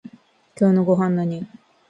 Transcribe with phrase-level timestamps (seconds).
[0.59, 1.45] 今日のごはんなに？